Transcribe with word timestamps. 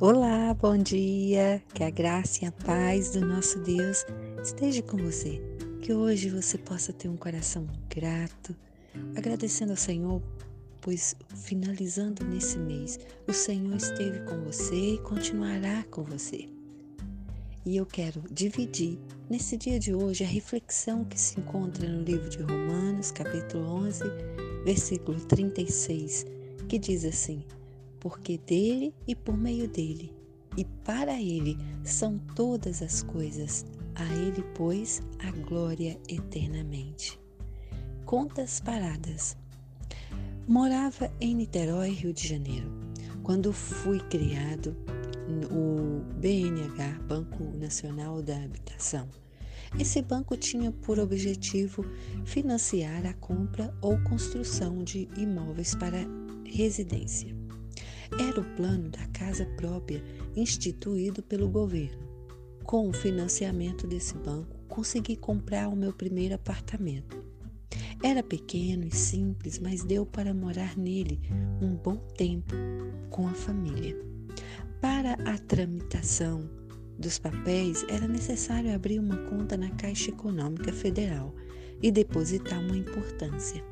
Olá, 0.00 0.54
bom 0.54 0.78
dia. 0.78 1.62
Que 1.74 1.84
a 1.84 1.90
graça 1.90 2.42
e 2.42 2.48
a 2.48 2.52
paz 2.52 3.10
do 3.10 3.20
nosso 3.20 3.58
Deus 3.58 4.06
esteja 4.42 4.80
com 4.80 4.96
você. 4.96 5.42
Que 5.82 5.92
hoje 5.92 6.30
você 6.30 6.56
possa 6.56 6.90
ter 6.90 7.06
um 7.06 7.18
coração 7.18 7.66
grato, 7.94 8.56
agradecendo 9.14 9.72
ao 9.72 9.76
Senhor, 9.76 10.22
pois 10.80 11.14
finalizando 11.44 12.24
nesse 12.24 12.56
mês, 12.56 12.98
o 13.28 13.32
Senhor 13.34 13.76
esteve 13.76 14.20
com 14.20 14.42
você 14.42 14.94
e 14.94 14.98
continuará 15.00 15.84
com 15.90 16.02
você. 16.02 16.48
E 17.66 17.76
eu 17.76 17.84
quero 17.84 18.22
dividir 18.30 18.98
nesse 19.28 19.54
dia 19.54 19.78
de 19.78 19.92
hoje 19.92 20.24
a 20.24 20.26
reflexão 20.26 21.04
que 21.04 21.20
se 21.20 21.38
encontra 21.38 21.86
no 21.86 22.02
livro 22.02 22.30
de 22.30 22.40
Romanos, 22.40 23.10
capítulo 23.10 23.66
11, 23.84 24.02
versículo 24.64 25.20
36, 25.20 26.24
que 26.70 26.78
diz 26.78 27.04
assim: 27.04 27.44
porque 28.00 28.38
dele 28.38 28.94
e 29.06 29.14
por 29.14 29.36
meio 29.36 29.68
dele 29.68 30.20
e 30.56 30.64
para 30.84 31.20
ele 31.20 31.56
são 31.84 32.18
todas 32.34 32.82
as 32.82 33.02
coisas. 33.02 33.64
A 33.94 34.04
ele, 34.14 34.42
pois, 34.54 35.02
a 35.18 35.30
glória 35.30 35.98
eternamente. 36.08 37.20
Contas 38.04 38.60
paradas. 38.60 39.36
Morava 40.48 41.12
em 41.20 41.34
Niterói, 41.34 41.90
Rio 41.90 42.12
de 42.12 42.26
Janeiro. 42.26 42.70
Quando 43.22 43.52
fui 43.52 44.00
criado 44.00 44.74
no 45.28 46.00
BNH, 46.18 46.98
Banco 47.06 47.44
Nacional 47.58 48.22
da 48.22 48.36
Habitação. 48.36 49.08
Esse 49.78 50.02
banco 50.02 50.36
tinha 50.36 50.72
por 50.72 50.98
objetivo 50.98 51.84
financiar 52.24 53.06
a 53.06 53.14
compra 53.14 53.72
ou 53.80 54.00
construção 54.02 54.82
de 54.82 55.08
imóveis 55.16 55.74
para 55.76 55.98
residência. 56.44 57.39
Era 58.18 58.40
o 58.40 58.56
plano 58.56 58.88
da 58.88 59.06
casa 59.08 59.46
própria 59.56 60.02
instituído 60.36 61.22
pelo 61.22 61.48
governo. 61.48 62.08
Com 62.64 62.88
o 62.88 62.92
financiamento 62.92 63.86
desse 63.86 64.14
banco, 64.14 64.56
consegui 64.68 65.16
comprar 65.16 65.68
o 65.68 65.76
meu 65.76 65.92
primeiro 65.92 66.34
apartamento. 66.34 67.22
Era 68.02 68.22
pequeno 68.22 68.86
e 68.86 68.94
simples, 68.94 69.58
mas 69.58 69.84
deu 69.84 70.06
para 70.06 70.32
morar 70.32 70.76
nele 70.76 71.20
um 71.60 71.74
bom 71.74 71.96
tempo 72.16 72.54
com 73.10 73.28
a 73.28 73.34
família. 73.34 73.96
Para 74.80 75.12
a 75.30 75.36
tramitação 75.38 76.48
dos 76.98 77.18
papéis, 77.18 77.84
era 77.88 78.06
necessário 78.08 78.74
abrir 78.74 78.98
uma 78.98 79.16
conta 79.28 79.56
na 79.56 79.70
Caixa 79.70 80.10
Econômica 80.10 80.72
Federal 80.72 81.34
e 81.82 81.90
depositar 81.90 82.60
uma 82.60 82.76
importância. 82.76 83.64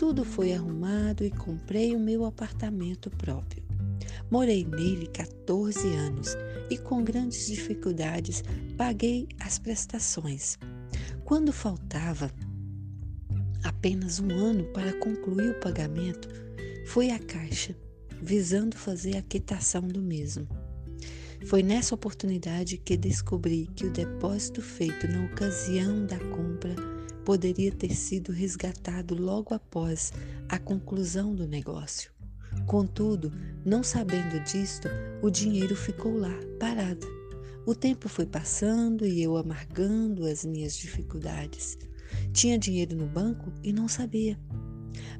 Tudo 0.00 0.24
foi 0.24 0.54
arrumado 0.54 1.22
e 1.22 1.30
comprei 1.30 1.94
o 1.94 2.00
meu 2.00 2.24
apartamento 2.24 3.10
próprio. 3.10 3.62
Morei 4.30 4.64
nele 4.64 5.06
14 5.08 5.86
anos 5.88 6.38
e 6.70 6.78
com 6.78 7.04
grandes 7.04 7.48
dificuldades 7.48 8.42
paguei 8.78 9.28
as 9.38 9.58
prestações. 9.58 10.56
Quando 11.22 11.52
faltava 11.52 12.30
apenas 13.62 14.18
um 14.18 14.30
ano 14.30 14.64
para 14.72 14.94
concluir 14.94 15.50
o 15.50 15.60
pagamento, 15.60 16.30
fui 16.86 17.10
à 17.10 17.18
Caixa, 17.18 17.76
visando 18.22 18.78
fazer 18.78 19.18
a 19.18 19.22
quitação 19.22 19.82
do 19.82 20.00
mesmo. 20.00 20.48
Foi 21.44 21.62
nessa 21.62 21.94
oportunidade 21.94 22.78
que 22.78 22.96
descobri 22.96 23.68
que 23.76 23.84
o 23.84 23.92
depósito 23.92 24.62
feito 24.62 25.06
na 25.06 25.26
ocasião 25.26 26.06
da 26.06 26.18
compra 26.18 26.74
poderia 27.30 27.70
ter 27.70 27.94
sido 27.94 28.32
resgatado 28.32 29.14
logo 29.14 29.54
após 29.54 30.12
a 30.48 30.58
conclusão 30.58 31.32
do 31.32 31.46
negócio. 31.46 32.10
Contudo, 32.66 33.32
não 33.64 33.84
sabendo 33.84 34.42
disto, 34.42 34.88
o 35.22 35.30
dinheiro 35.30 35.76
ficou 35.76 36.18
lá, 36.18 36.34
parado. 36.58 37.06
O 37.64 37.72
tempo 37.72 38.08
foi 38.08 38.26
passando 38.26 39.06
e 39.06 39.22
eu 39.22 39.36
amargando 39.36 40.26
as 40.26 40.44
minhas 40.44 40.76
dificuldades. 40.76 41.78
Tinha 42.32 42.58
dinheiro 42.58 42.96
no 42.96 43.06
banco 43.06 43.52
e 43.62 43.72
não 43.72 43.86
sabia. 43.86 44.36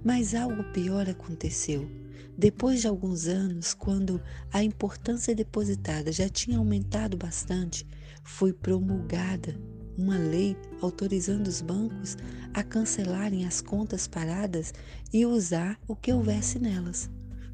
Mas 0.02 0.34
algo 0.34 0.64
pior 0.72 1.08
aconteceu. 1.08 1.88
Depois 2.36 2.80
de 2.80 2.88
alguns 2.88 3.28
anos, 3.28 3.72
quando 3.72 4.20
a 4.52 4.64
importância 4.64 5.32
depositada 5.32 6.10
já 6.10 6.28
tinha 6.28 6.58
aumentado 6.58 7.16
bastante, 7.16 7.86
foi 8.24 8.52
promulgada 8.52 9.54
uma 10.00 10.16
lei 10.16 10.56
autorizando 10.80 11.46
os 11.46 11.60
bancos 11.60 12.16
a 12.54 12.62
cancelarem 12.62 13.46
as 13.46 13.60
contas 13.60 14.08
paradas 14.08 14.72
e 15.12 15.26
usar 15.26 15.78
o 15.86 15.94
que 15.94 16.12
houvesse 16.12 16.58
nelas. 16.58 17.10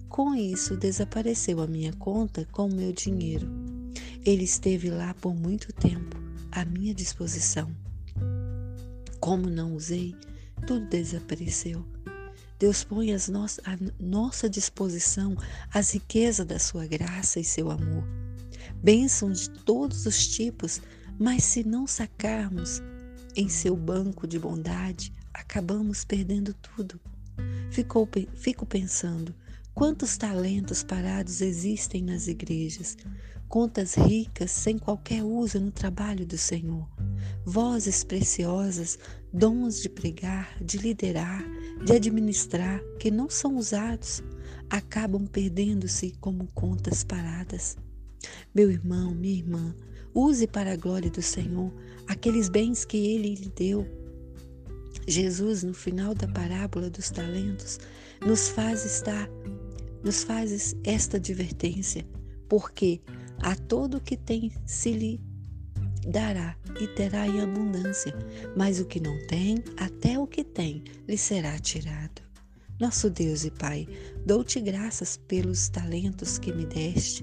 Com 0.09 0.35
isso, 0.35 0.77
desapareceu 0.77 1.61
a 1.61 1.67
minha 1.67 1.93
conta 1.95 2.47
com 2.53 2.67
o 2.69 2.75
meu 2.75 2.93
dinheiro. 2.93 3.51
Ele 4.25 4.45
esteve 4.45 4.89
lá 4.91 5.13
por 5.15 5.35
muito 5.35 5.73
tempo, 5.73 6.17
à 6.53 6.65
minha 6.65 6.95
disposição. 6.95 7.71
Como 9.19 9.51
não 9.51 9.75
usei, 9.75 10.15
tudo 10.67 10.87
desapareceu. 10.87 11.85
Deus 12.59 12.85
põe 12.85 13.13
as 13.13 13.29
no 13.29 13.45
à 13.45 13.77
nossa 14.01 14.49
disposição 14.49 15.37
as 15.75 15.91
riquezas 15.91 16.47
da 16.47 16.59
sua 16.59 16.87
graça 16.87 17.41
e 17.41 17.45
seu 17.45 17.71
amor. 17.71 18.05
Bênçãos 18.83 19.43
de 19.43 19.51
todos 19.51 20.07
os 20.07 20.27
tipos 20.29 20.81
mas 21.19 21.45
se 21.45 21.65
não 21.65 21.87
sacarmos 21.87 22.83
em 23.35 23.49
seu 23.49 23.77
banco 23.77 24.27
de 24.27 24.39
bondade, 24.39 25.13
acabamos 25.33 26.05
perdendo 26.05 26.55
tudo. 26.55 27.01
Ficou, 27.71 28.09
fico 28.35 28.65
pensando 28.65 29.35
quantos 29.75 30.17
talentos 30.17 30.83
parados 30.83 31.41
existem 31.43 32.03
nas 32.03 32.29
igrejas, 32.29 32.97
contas 33.49 33.95
ricas 33.95 34.51
sem 34.51 34.79
qualquer 34.79 35.23
uso 35.23 35.61
no 35.61 35.71
trabalho 35.71 36.27
do 36.27 36.39
Senhor, 36.39 36.89
vozes 37.45 38.03
preciosas, 38.03 38.99
dons 39.33 39.83
de 39.83 39.89
pregar, 39.89 40.57
de 40.63 40.79
liderar, 40.79 41.45
de 41.85 41.93
administrar, 41.93 42.81
que 42.99 43.11
não 43.11 43.29
são 43.29 43.57
usados, 43.57 44.23
acabam 44.71 45.27
perdendo-se 45.27 46.13
como 46.21 46.49
contas 46.55 47.05
paradas. 47.05 47.77
Meu 48.55 48.71
irmão, 48.71 49.15
minha 49.15 49.37
irmã, 49.37 49.75
Use 50.19 50.47
para 50.47 50.73
a 50.73 50.77
glória 50.77 51.11
do 51.11 51.21
Senhor 51.21 51.71
aqueles 52.07 52.49
bens 52.49 52.87
que 52.87 52.97
ele 52.97 53.35
lhe 53.35 53.51
deu. 53.51 53.87
Jesus, 55.07 55.63
no 55.63 55.75
final 55.75 56.15
da 56.15 56.27
parábola 56.27 56.89
dos 56.89 57.11
talentos, 57.11 57.79
nos 58.27 58.49
faz 58.49 58.87
estar, 58.87 59.29
nos 60.03 60.25
faz 60.25 60.75
esta 60.85 61.19
advertência, 61.19 62.03
porque 62.49 63.03
a 63.41 63.55
todo 63.55 64.01
que 64.01 64.17
tem 64.17 64.51
se 64.65 64.91
lhe 64.93 65.21
dará 66.09 66.57
e 66.81 66.89
terá 66.89 67.29
em 67.29 67.43
abundância, 67.43 68.15
mas 68.57 68.81
o 68.81 68.87
que 68.87 68.99
não 68.99 69.19
tem, 69.27 69.63
até 69.77 70.19
o 70.19 70.27
que 70.27 70.43
tem, 70.43 70.83
lhe 71.07 71.19
será 71.19 71.59
tirado. 71.59 72.23
Nosso 72.81 73.11
Deus 73.11 73.45
e 73.45 73.51
Pai, 73.51 73.87
dou-te 74.25 74.61
graças 74.61 75.19
pelos 75.29 75.69
talentos 75.69 76.39
que 76.39 76.55
me 76.55 76.65
deste 76.65 77.23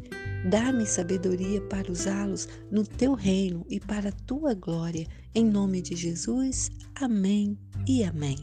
Dá-me 0.49 0.85
sabedoria 0.85 1.61
para 1.61 1.91
usá-los 1.91 2.47
no 2.71 2.83
teu 2.83 3.13
reino 3.13 3.65
e 3.69 3.79
para 3.79 4.09
a 4.09 4.13
tua 4.25 4.53
glória. 4.53 5.07
Em 5.33 5.45
nome 5.45 5.81
de 5.81 5.95
Jesus. 5.95 6.69
Amém 6.95 7.57
e 7.87 8.03
amém. 8.03 8.37